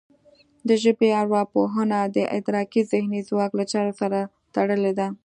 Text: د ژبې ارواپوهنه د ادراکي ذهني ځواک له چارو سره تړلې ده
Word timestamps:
د 0.67 0.69
ژبې 0.83 1.09
ارواپوهنه 1.21 1.99
د 2.15 2.17
ادراکي 2.37 2.81
ذهني 2.91 3.21
ځواک 3.29 3.51
له 3.59 3.65
چارو 3.71 3.93
سره 4.01 4.19
تړلې 4.55 4.93
ده 4.99 5.07